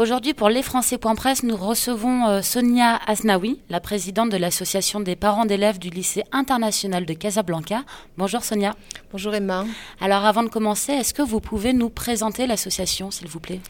[0.00, 5.78] Aujourd'hui, pour lesfrançais.press, nous recevons euh, Sonia Asnaoui, la présidente de l'association des parents d'élèves
[5.78, 7.82] du lycée international de Casablanca.
[8.16, 8.74] Bonjour Sonia.
[9.12, 9.66] Bonjour Emma.
[10.00, 13.60] Alors avant de commencer, est-ce que vous pouvez nous présenter l'association, s'il vous plaît?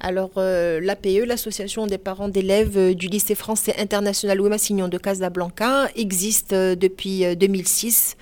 [0.00, 4.98] Alors, euh, l'APE, l'Association des parents d'élèves euh, du lycée français international Louis Massignon de
[4.98, 8.16] Casablanca, existe euh, depuis 2006.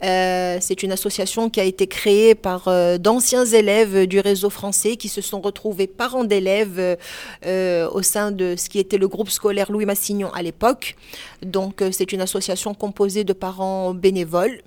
[0.00, 2.68] C'est une association qui a été créée par
[2.98, 6.98] d'anciens élèves du réseau français qui se sont retrouvés parents d'élèves
[7.44, 10.96] au sein de ce qui était le groupe scolaire Louis Massignon à l'époque.
[11.42, 14.60] Donc, c'est une association composée de parents bénévoles.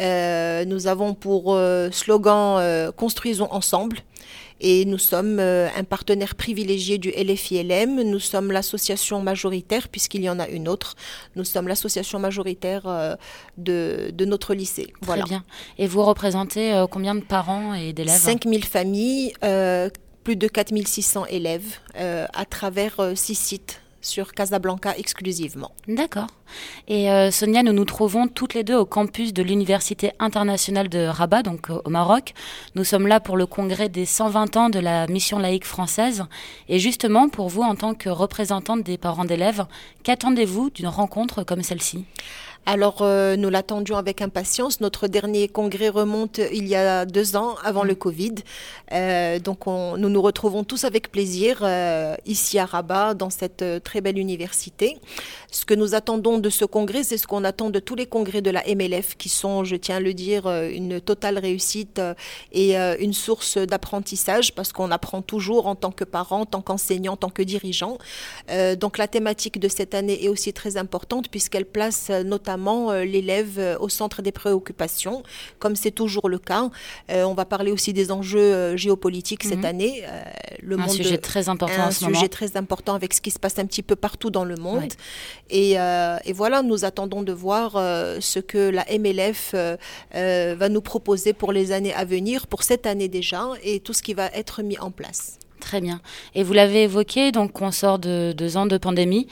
[0.00, 1.58] nous avons pour
[1.92, 3.98] slogan Construisons ensemble
[4.62, 8.00] et nous sommes euh, un partenaire privilégié du LFILM.
[8.02, 10.94] Nous sommes l'association majoritaire, puisqu'il y en a une autre.
[11.36, 13.16] Nous sommes l'association majoritaire euh,
[13.58, 14.92] de, de, notre lycée.
[15.02, 15.44] Très bien.
[15.78, 18.20] Et vous représentez euh, combien de parents et d'élèves?
[18.20, 19.32] 5000 familles,
[20.22, 25.72] plus de 4600 élèves à travers six sites sur Casablanca exclusivement.
[25.88, 26.26] D'accord.
[26.88, 31.06] Et euh, Sonia, nous nous trouvons toutes les deux au campus de l'Université internationale de
[31.06, 32.34] Rabat, donc euh, au Maroc.
[32.74, 36.24] Nous sommes là pour le congrès des 120 ans de la mission laïque française.
[36.68, 39.64] Et justement, pour vous, en tant que représentante des parents d'élèves,
[40.02, 42.04] qu'attendez-vous d'une rencontre comme celle-ci?
[42.64, 44.80] Alors, euh, nous l'attendions avec impatience.
[44.80, 48.36] Notre dernier congrès remonte il y a deux ans, avant le Covid.
[48.92, 54.00] Euh, donc, nous nous retrouvons tous avec plaisir euh, ici à Rabat, dans cette très
[54.00, 54.98] belle université.
[55.52, 58.42] Ce que nous attendons de ce congrès, c'est ce qu'on attend de tous les congrès
[58.42, 62.00] de la MLF, qui sont, je tiens à le dire, une totale réussite
[62.52, 67.12] et une source d'apprentissage, parce qu'on apprend toujours en tant que parent, en tant qu'enseignant,
[67.12, 67.98] en tant que dirigeant.
[68.80, 73.58] donc, la thématique de cette année est aussi très importante, puisqu'elle place notamment euh, l'élève
[73.58, 75.22] euh, au centre des préoccupations,
[75.58, 76.70] comme c'est toujours le cas.
[77.10, 79.64] Euh, on va parler aussi des enjeux géopolitiques cette mhm.
[79.64, 80.04] année.
[80.62, 81.82] le un sujet très important.
[81.82, 84.56] Un sujet très important avec ce qui se passe un petit peu partout dans le
[84.56, 84.92] monde.
[85.50, 89.54] Et, et, voilà, nous attendons de voir ce que la MLF
[90.12, 94.02] va nous proposer pour les années à venir, pour cette année déjà, et tout ce
[94.02, 95.38] qui va être mis en place.
[95.62, 96.00] Très bien.
[96.34, 99.28] Et vous l'avez évoqué, donc on sort de deux ans de pandémie,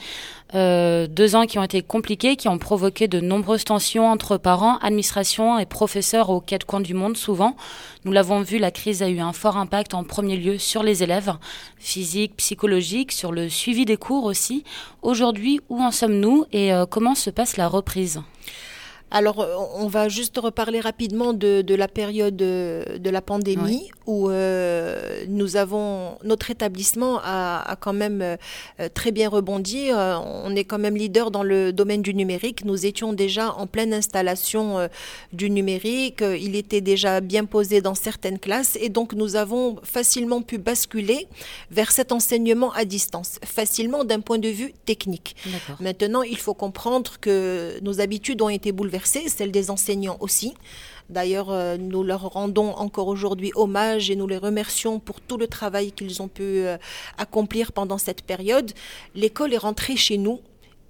[0.55, 4.77] euh, deux ans qui ont été compliqués, qui ont provoqué de nombreuses tensions entre parents,
[4.77, 7.57] administration et professeurs aux quatre coins du monde souvent.
[8.05, 11.03] Nous l'avons vu, la crise a eu un fort impact en premier lieu sur les
[11.03, 11.33] élèves,
[11.77, 14.63] physique, psychologique, sur le suivi des cours aussi.
[15.01, 18.21] Aujourd'hui, où en sommes-nous et euh, comment se passe la reprise?
[19.11, 24.29] Alors, euh, on va juste reparler rapidement de, la période euh, de la pandémie où
[24.29, 28.37] euh, nous avons notre établissement a, quand même
[28.93, 29.89] très bien rebondi.
[29.91, 32.63] on est quand même leader dans le domaine du numérique.
[32.65, 34.89] Nous étions déjà en pleine installation
[35.33, 36.21] du numérique.
[36.21, 41.27] Il était déjà bien posé dans certaines classes et donc nous avons facilement pu basculer
[41.69, 45.35] vers cet enseignement à distance, facilement d'un point de vue technique.
[45.79, 50.53] Maintenant, il faut comprendre que nos habitudes ont été bouleversées celle des enseignants aussi.
[51.09, 55.47] D'ailleurs, euh, nous leur rendons encore aujourd'hui hommage et nous les remercions pour tout le
[55.47, 56.77] travail qu'ils ont pu euh,
[57.17, 58.71] accomplir pendant cette période.
[59.13, 60.39] L'école est rentrée chez nous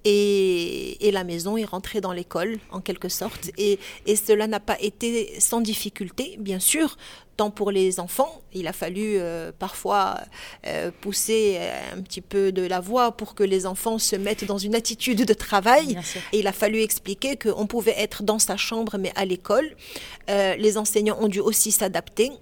[0.04, 3.50] et, la maison est rentrée dans l'école, en quelque sorte.
[3.58, 6.96] Et, cela n'a pas été sans difficulté, bien sûr,
[7.36, 8.42] tant pour les enfants.
[8.52, 10.18] Il a fallu euh, parfois
[10.66, 11.58] euh, pousser
[11.94, 15.24] un petit peu de la voix pour que les enfants se mettent dans une attitude
[15.24, 15.98] de travail.
[16.32, 19.76] Et il a fallu expliquer qu'on pouvait être dans sa chambre, mais à l'école.
[20.30, 22.32] Euh, les enseignants ont dû aussi s'adapter.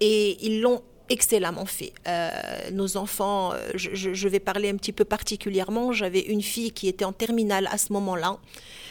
[0.00, 1.92] Et ils l'ont excellemment fait.
[2.08, 2.30] Euh,
[2.72, 7.04] nos enfants, euh, je, vais parler un petit peu particulièrement, j'avais une fille qui était
[7.04, 8.38] en terminale à ce moment-là.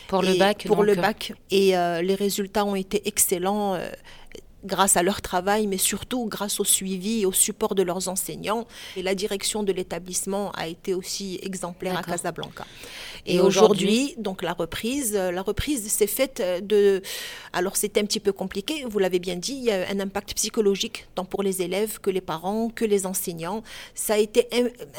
[0.07, 1.33] Pour le bac Pour le bac.
[1.49, 3.79] Et euh, les résultats ont été excellents
[4.63, 8.67] grâce à leur travail, mais surtout grâce au suivi et au support de leurs enseignants.
[8.95, 12.65] Et la direction de l'établissement a été aussi exemplaire à Casablanca.
[13.25, 17.01] Et, aujourd'hui, donc la reprise, euh, la reprise s'est faite euh, de.
[17.53, 20.33] Alors c'était un petit peu compliqué, vous l'avez bien dit, il y a un impact
[20.33, 23.63] psychologique tant pour les élèves que les parents, que les enseignants.
[23.95, 24.47] Ça a été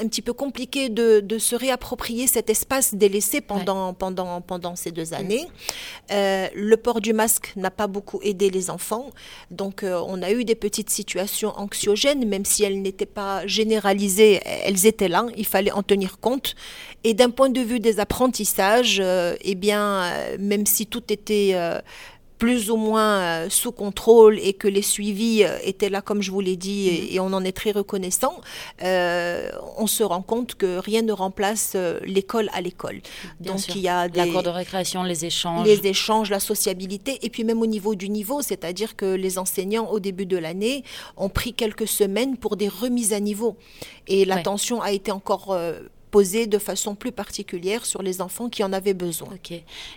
[0.00, 4.90] un, petit peu compliqué de, de, se réapproprier cet espace délaissé pendant, pendant, pendant ces
[4.90, 5.46] deux années.
[6.10, 9.10] Euh, le port du masque n'a pas beaucoup aidé les enfants.
[9.54, 14.40] Donc euh, on a eu des petites situations anxiogènes, même si elles n'étaient pas généralisées,
[14.44, 16.54] elles étaient là, il fallait en tenir compte.
[17.04, 21.54] Et d'un point de vue des apprentissages, euh, eh bien, euh, même si tout était
[22.44, 26.30] plus ou moins euh, sous contrôle et que les suivis euh, étaient là, comme je
[26.30, 27.24] vous l'ai dit, et, mhm.
[27.24, 28.38] on en est très reconnaissant,
[28.82, 29.48] euh,
[29.78, 31.74] on se rend compte que rien ne remplace
[32.04, 33.00] l'école à l'école.
[33.40, 37.18] Donc il y a des, la cour de récréation, les échanges, les échanges, la sociabilité,
[37.22, 40.84] et puis même au niveau du niveau, c'est-à-dire que les enseignants au début de l'année
[41.16, 43.56] ont pris quelques semaines pour des remises à niveau,
[44.06, 45.56] et l'attention a été encore
[46.14, 49.30] de façon plus particulière sur les enfants qui en avaient besoin.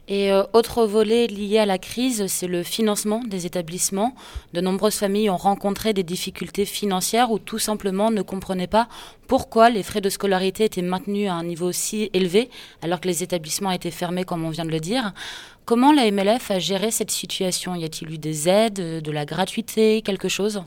[0.08, 4.16] Et euh, autre volet lié à la crise, c'est le financement des établissements.
[4.54, 8.88] De nombreuses familles ont rencontré des difficultés financières ou tout simplement ne comprenaient pas
[9.28, 12.50] pourquoi les frais de scolarité étaient maintenus à un niveau si élevé
[12.82, 15.14] alors que les établissements étaient fermés comme on vient de le dire.
[15.68, 17.76] Comment la MLF a géré cette situation?
[17.76, 20.64] Y a-t-il eu des aides, de la gratuité, quelque chose?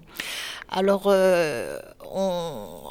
[0.69, 1.79] Alors, euh,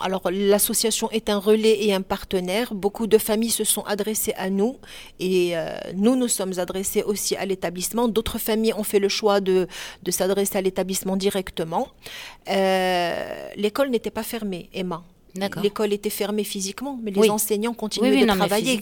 [0.02, 2.74] alors l'association est un relais et un partenaire.
[2.74, 4.78] Beaucoup de familles se sont adressées à nous
[5.20, 8.08] et euh, nous nous sommes adressés aussi à l'établissement.
[8.08, 9.68] D'autres familles ont fait le choix de,
[10.10, 11.90] s'adresser à l'établissement directement.
[12.50, 15.04] Euh, l'école n'était pas fermée, Emma.
[15.36, 18.82] L'école était fermée physiquement, mais les enseignants continuaient de travailler.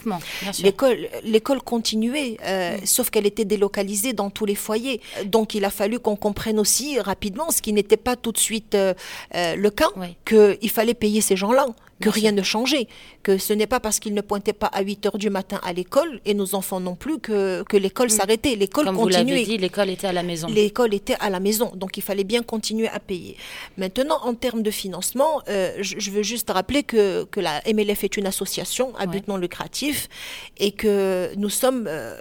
[1.24, 5.00] L'école, continuait, euh, sauf qu'elle était délocalisée dans tous les foyers.
[5.26, 8.74] Donc il a fallu qu'on comprenne aussi rapidement, ce qui n'était pas tout de suite
[8.74, 8.94] euh,
[9.34, 9.88] euh, le cas,
[10.24, 11.66] qu'il fallait payer ces gens-là
[12.00, 12.86] que rien ne changeait,
[13.22, 15.72] que ce n'est pas parce qu'ils ne pointaient pas à 8 heures du matin à
[15.72, 18.10] l'école, et nos enfants non plus, que, que l'école mm.
[18.10, 18.56] s'arrêtait.
[18.56, 19.22] L'école Comme continuait.
[19.22, 20.48] Vous l'avez dit, l'école était à la maison.
[20.48, 23.36] L'école était à la maison, donc il fallait bien continuer à payer.
[23.76, 28.16] Maintenant, en termes de financement, euh, je, veux juste rappeler que, que la MLF est
[28.16, 30.08] une association à but non lucratif
[30.58, 31.86] et que nous sommes...
[31.88, 32.18] Euh,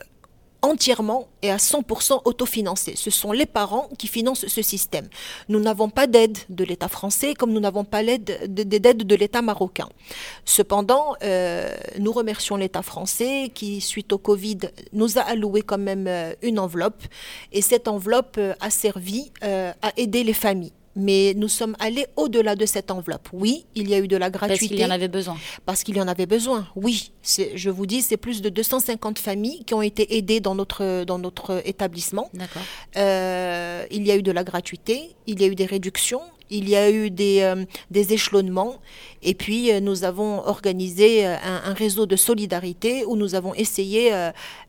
[0.61, 2.93] entièrement et à 100% autofinancé.
[2.95, 5.07] Ce sont les parents qui financent ce système.
[5.49, 9.41] Nous n'avons pas d'aide de l'État français comme nous n'avons pas l'aide d'aide de l'État
[9.41, 9.87] marocain.
[10.45, 14.59] Cependant, euh, nous remercions l'État français qui, suite au Covid,
[14.93, 17.03] nous a alloué quand même euh, une enveloppe
[17.51, 22.55] et cette enveloppe euh, a servi à aider les familles mais nous sommes allés au-delà
[22.55, 23.29] de cette enveloppe.
[23.31, 24.59] Oui, il y a eu de la gratuité.
[24.59, 25.37] Parce qu'il y en avait besoin.
[25.65, 27.11] Parce qu'il y en avait besoin, oui.
[27.23, 31.19] Je vous dis, c'est plus de 250 familles qui ont été aidées dans notre, dans
[31.19, 32.29] notre établissement.
[32.33, 32.63] D'accord.
[32.97, 36.69] Euh, il y a eu de la gratuité, il y a eu des réductions, il
[36.69, 38.75] y a eu des, euh, des échelonnements
[39.23, 44.11] et puis euh, nous avons organisé euh, un, réseau de solidarité où nous avons essayé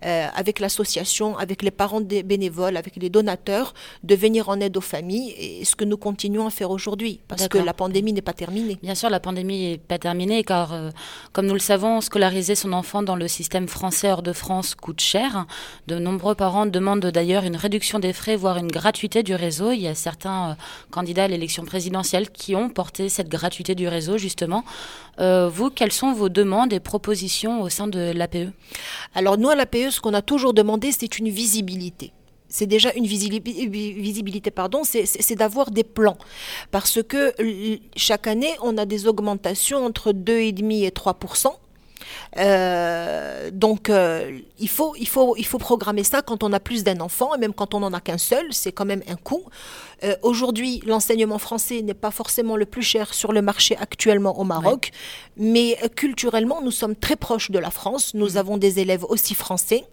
[0.02, 3.72] avec l'association, avec les parents des bénévoles, avec les donateurs
[4.02, 7.48] de venir en aide aux familles et ce que nous continuons à faire aujourd'hui parce
[7.48, 8.78] que la pandémie n'est pas terminée.
[8.82, 10.74] Bien sûr, la pandémie n'est pas terminée car
[11.32, 15.00] comme nous le savons, scolariser son enfant dans le système français hors de France coûte
[15.00, 15.46] cher.
[15.86, 19.72] De nombreux parents demandent d'ailleurs une réduction des frais, voire une gratuité du réseau.
[19.72, 20.56] Il y a certains
[20.90, 24.64] candidats à l'élection présidentielles qui ont porté cette gratuité du réseau, justement.
[25.20, 28.50] Euh, vous, quelles sont vos demandes et propositions au sein de l'APE?
[29.14, 32.12] Alors, nous, à l'APE, ce qu'on a toujours demandé, c'est une visibilité
[32.50, 36.16] c'est déjà une visibilité, pardon, c'est d'avoir des plans.
[36.70, 37.34] Parce que
[37.94, 41.18] chaque année, on a des augmentations entre 2,5 et 3
[42.36, 46.84] euh, donc, euh, il, faut, il, faut, il faut programmer ça quand on a plus
[46.84, 49.44] d'un enfant, et même quand on n'en a qu'un seul, c'est quand même un coût.
[50.04, 54.44] Euh, aujourd'hui, l'enseignement français n'est pas forcément le plus cher sur le marché actuellement au
[54.44, 54.90] Maroc,
[55.36, 58.14] mais culturellement, nous sommes très proches de la France.
[58.14, 58.36] Nous mm.
[58.36, 59.84] avons des élèves aussi français.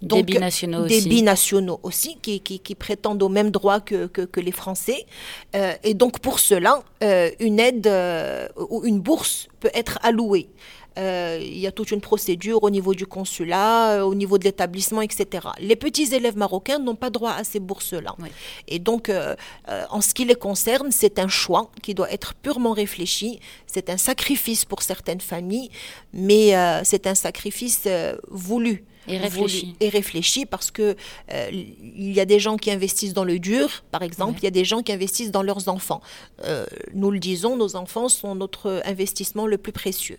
[0.00, 1.08] Donc, des binationaux des aussi.
[1.08, 5.06] binationaux aussi, qui, qui, qui, prétendent au même droit que, que, que les Français.
[5.84, 6.82] et donc, pour cela,
[7.38, 7.90] une aide
[8.70, 10.48] ou une bourse peut être allouée.
[10.98, 14.44] Euh, il y a toute une procédure au niveau du consulat, euh, au niveau de
[14.44, 15.48] l'établissement, etc.
[15.58, 18.14] Les petits élèves marocains n'ont pas droit à ces bourses-là.
[18.68, 19.34] Et donc, euh,
[19.90, 23.40] en ce qui les concerne, c'est un choix qui doit être purement réfléchi.
[23.66, 25.70] C'est un sacrifice pour certaines familles,
[26.12, 26.54] mais
[26.84, 27.88] c'est un sacrifice
[28.30, 28.84] voulu.
[29.08, 29.74] Et réfléchi.
[29.80, 30.96] Et réfléchi parce que
[31.32, 34.48] euh, il y a des gens qui investissent dans le dur, par exemple, il y
[34.48, 36.00] a des gens qui investissent dans leurs enfants.
[36.44, 40.18] Euh, nous le disons, nos enfants sont notre investissement le plus précieux.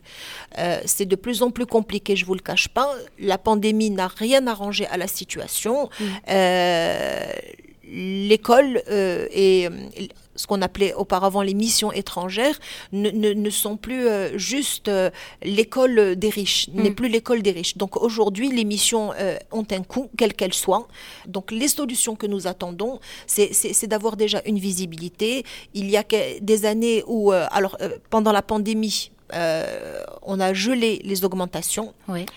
[0.58, 2.94] Euh, c'est de plus en plus compliqué, je vous le cache pas.
[3.20, 5.90] La pandémie n'a rien arrangé à la situation.
[6.00, 6.06] Mm.
[7.94, 9.70] L'école est
[10.36, 12.60] ce qu'on appelait auparavant les missions étrangères,
[12.92, 15.10] ne, ne, sont plus euh, juste euh,
[15.44, 16.96] l'école des riches, n'est mm.
[16.96, 17.78] plus l'école des riches.
[17.78, 20.88] Donc aujourd'hui, les missions euh, ont un coût, quel qu'elles soient.
[21.28, 25.44] Donc les solutions que nous attendons, c'est d'avoir déjà une visibilité.
[25.74, 26.04] Il y a
[26.42, 27.78] des années où, alors
[28.10, 31.94] pendant la pandémie, euh, on a gelé les augmentations.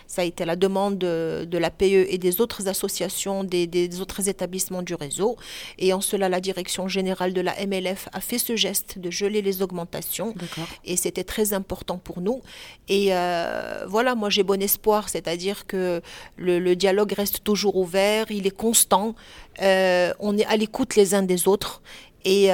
[0.06, 4.82] Ça a été la demande de, la PE et des autres associations, des, autres établissements
[4.82, 5.36] du réseau.
[5.78, 9.42] Et en cela, la direction générale de la MLF a fait ce geste de geler
[9.42, 10.34] les augmentations.
[10.84, 12.42] Et c'était très important pour nous.
[12.88, 16.00] Et euh, voilà, moi j'ai bon espoir, c'est-à-dire que
[16.36, 19.14] le, dialogue reste toujours ouvert, il est constant.
[19.62, 21.82] Euh, on est à l'écoute les uns des autres.
[22.24, 22.50] Et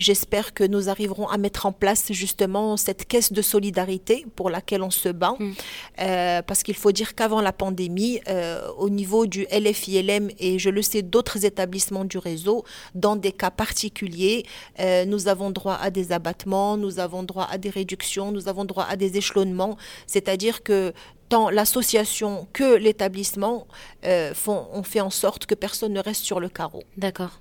[0.00, 4.82] j'espère que nous arriverons à mettre en place justement cette caisse de solidarité pour laquelle
[4.82, 5.34] on se bat.
[5.38, 5.52] Mm.
[6.00, 10.70] Euh, parce qu'il faut dire qu'avant la pandémie, euh, au niveau du LFILM et je
[10.70, 12.64] le sais d'autres établissements du réseau,
[12.94, 14.44] dans des cas particuliers,
[14.80, 18.64] euh, nous avons droit à des abattements, nous avons droit à des réductions, nous avons
[18.64, 19.76] droit à des échelonnements.
[20.06, 20.92] C'est-à-dire que
[21.30, 23.66] tant l'association que l'établissement
[24.04, 26.82] euh, font, ont fait en sorte que personne ne reste sur le carreau.
[26.98, 27.40] D'accord.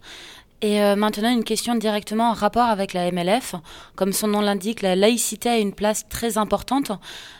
[0.61, 3.55] Et euh, maintenant, une question directement en rapport avec la MLF.
[3.95, 6.91] Comme son nom l'indique, la laïcité a une place très importante.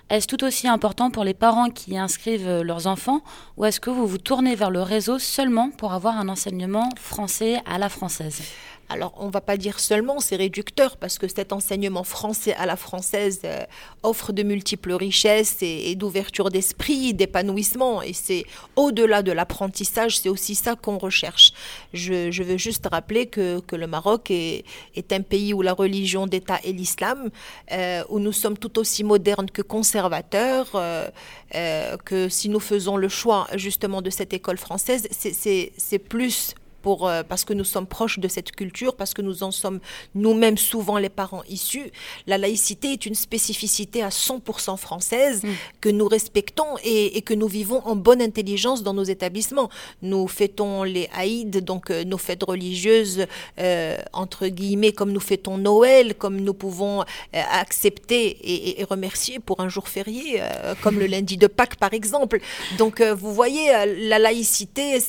[0.09, 3.21] Est-ce tout aussi important pour les parents qui inscrivent leurs enfants
[3.57, 7.61] ou est-ce que vous vous tournez vers le réseau seulement pour avoir un enseignement français
[7.65, 8.41] à la française?
[8.89, 12.65] Alors, on ne va pas dire seulement, c'est réducteur, parce que cet enseignement français à
[12.65, 13.63] la française euh,
[14.01, 18.01] offre de multiples richesses et, d'ouverture d'esprit, d'épanouissement.
[18.01, 21.53] Et c'est au-delà de l'apprentissage, c'est aussi ça qu'on recherche.
[21.93, 24.63] Je, veux juste rappeler que, le Maroc est,
[25.11, 27.29] un pays où la religion d'État est l'islam,
[27.71, 33.07] euh, où nous sommes tout aussi modernes que conservateurs, euh, que si nous faisons le
[33.07, 38.19] choix justement de cette école française, c'est plus pour, euh, parce que nous sommes proches
[38.19, 39.79] de cette culture, parce que nous en sommes
[40.15, 41.91] nous-mêmes souvent les parents issus.
[42.27, 45.49] La laïcité est une spécificité à 100% française mm.
[45.81, 49.69] que nous respectons et, que nous vivons en bonne intelligence dans nos établissements.
[50.01, 53.25] Nous fêtons les Haïd, donc euh, nos fêtes religieuses,
[53.59, 59.69] euh, entre guillemets, comme nous fêtons Noël, comme nous pouvons accepter et, remercier pour un
[59.69, 60.41] jour férié,
[60.81, 62.39] comme le lundi de Pâques par exemple.
[62.77, 63.71] Donc vous voyez,
[64.07, 64.99] la laïcité,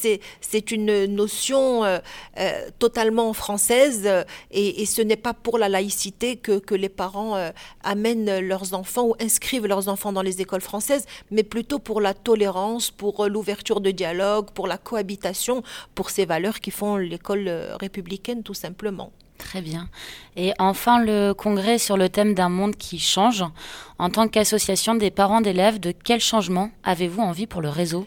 [0.40, 1.98] c'est une notion euh,
[2.38, 7.36] euh, totalement française euh, et, ce n'est pas pour la laïcité que, les parents
[7.82, 12.14] amènent leurs enfants ou inscrivent leurs enfants dans les écoles françaises, mais plutôt pour la
[12.14, 15.62] tolérance, pour l'ouverture de dialogue, pour la cohabitation,
[15.94, 17.48] pour ces valeurs qui font l'école
[17.80, 19.12] républicaine tout simplement.
[19.38, 19.88] Très bien.
[20.36, 23.44] Et enfin, le congrès sur le thème d'un monde qui change.
[23.98, 28.06] En tant qu'association des parents d'élèves, de quel changement avez-vous envie pour le réseau?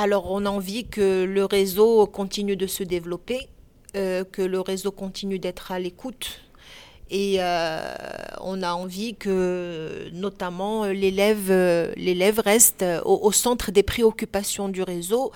[0.00, 3.48] Alors on a envie que le réseau continue de se développer,
[3.96, 6.40] euh, que le réseau continue d'être à l'écoute.
[7.10, 7.94] Et euh,
[8.40, 11.50] on a envie que notamment l'élève,
[12.40, 15.32] reste au, centre des préoccupations du réseau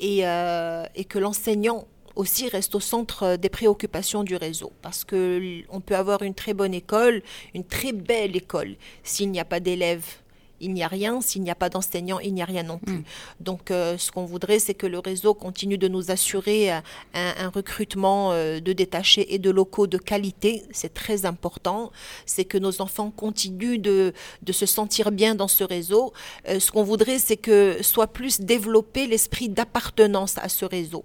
[0.00, 4.72] et, euh, et que l'enseignant aussi reste au centre des préoccupations du réseau.
[4.82, 7.22] Parce qu'on peut avoir une très bonne école,
[7.54, 10.16] une très belle école, s'il n'y a pas d'élèves
[10.60, 11.20] il n'y a rien.
[11.20, 12.98] S'il n'y a pas d'enseignants, il n'y a rien non plus.
[12.98, 13.04] Mm.
[13.40, 16.80] Donc, euh, ce qu'on voudrait, c'est que le réseau continue de nous assurer euh,
[17.14, 20.62] un, recrutement euh, de détachés et de locaux de qualité.
[20.70, 21.90] C'est très important.
[22.26, 24.12] C'est que nos enfants continuent de,
[24.42, 26.12] de, se sentir bien dans ce réseau.
[26.46, 31.04] ce qu'on voudrait, c'est que soit plus développé l'esprit d'appartenance à ce réseau.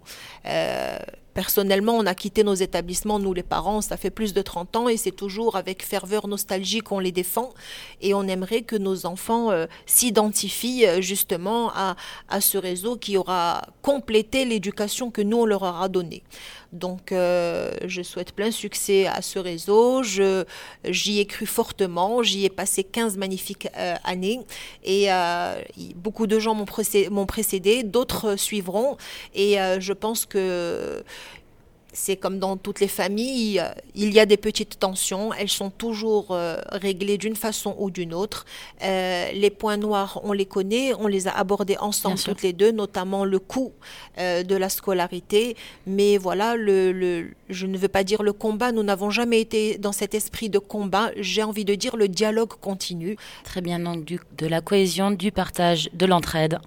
[1.34, 4.90] Personnellement, on a quitté nos établissements, nous les parents, ça fait plus de 30 ans
[4.90, 7.50] et c'est toujours avec ferveur nostalgique qu'on les défend
[8.02, 11.96] et on aimerait que nos enfants euh, s'identifient euh, justement à,
[12.30, 16.24] à, ce réseau qui aura complété l'éducation que nous, on leur aura donnée.
[16.74, 20.04] Donc, euh, je souhaite plein succès à ce réseau.
[20.04, 20.44] Je,
[20.86, 22.24] j'y ai cru fortement.
[22.24, 23.68] J'y ai passé 15 magnifiques
[24.04, 24.42] années
[24.84, 25.08] et
[25.96, 26.66] beaucoup de gens m'ont,
[27.12, 28.98] m'ont précédé, d'autres suivront
[29.34, 31.04] et je pense que
[31.94, 36.28] c'est comme dans toutes les familles, il y a des petites tensions, elles sont toujours
[36.32, 38.46] euh, réglées d'une façon ou d'une autre.
[38.84, 42.72] Euh, les points noirs, on les connaît, on les a abordés ensemble toutes les deux,
[42.72, 43.74] notamment le coût
[44.18, 45.56] euh, de la scolarité.
[45.86, 49.92] Mais voilà, le, je ne veux pas dire le combat, nous n'avons jamais été dans
[49.92, 53.18] cet esprit de combat, j'ai envie de dire le dialogue continue.
[53.44, 56.58] Très bien, donc du, de la cohésion, du partage, de l'entraide.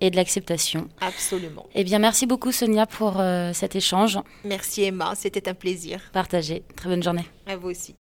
[0.00, 0.88] Et de l'acceptation.
[1.00, 1.66] Absolument.
[1.74, 3.22] Eh bien, merci beaucoup Sonia pour
[3.54, 4.18] cet échange.
[4.44, 6.00] Merci Emma, c'était un plaisir.
[6.12, 6.62] Partagé.
[6.76, 7.26] Très bonne journée.
[7.46, 7.94] À vous aussi.